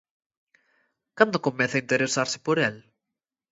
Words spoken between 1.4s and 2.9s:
comeza a interesarse por el?